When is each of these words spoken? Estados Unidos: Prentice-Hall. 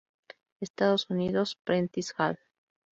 Estados 0.61 1.11
Unidos: 1.11 1.55
Prentice-Hall. 1.63 2.39